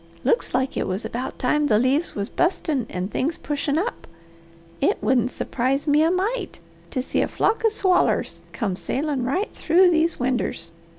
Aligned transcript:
Looks 0.23 0.55
like 0.55 0.75
it 0.77 0.87
was 0.87 1.05
about 1.05 1.37
time 1.37 1.67
the 1.67 1.77
leaves 1.77 2.15
was 2.15 2.27
bustin' 2.27 2.87
and 2.89 3.11
things 3.11 3.37
pushin' 3.37 3.77
up. 3.77 4.07
It 4.81 4.97
wouldn't 4.99 5.29
surprise 5.29 5.85
me 5.85 6.01
a 6.01 6.09
mite 6.09 6.59
to 6.89 7.03
see 7.03 7.21
a 7.21 7.27
flock 7.27 7.63
of 7.63 7.71
swallers 7.71 8.41
come 8.51 8.75
sailin' 8.75 9.23
right 9.25 9.53
through 9.53 9.91
these 9.91 10.19
winders. 10.19 10.71